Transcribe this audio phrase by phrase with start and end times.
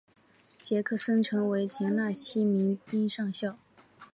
[0.59, 3.59] 杰克森成为田纳西民兵上校。